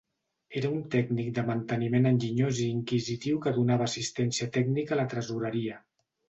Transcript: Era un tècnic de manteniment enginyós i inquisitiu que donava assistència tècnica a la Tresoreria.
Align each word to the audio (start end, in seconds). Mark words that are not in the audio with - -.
Era 0.59 0.69
un 0.75 0.77
tècnic 0.93 1.27
de 1.35 1.43
manteniment 1.49 2.11
enginyós 2.11 2.61
i 2.63 2.71
inquisitiu 2.77 3.43
que 3.45 3.53
donava 3.59 3.87
assistència 3.91 4.49
tècnica 4.57 4.97
a 4.97 4.99
la 5.03 5.07
Tresoreria. 5.13 5.79